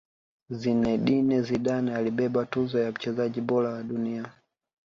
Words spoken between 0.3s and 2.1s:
zinedine zidane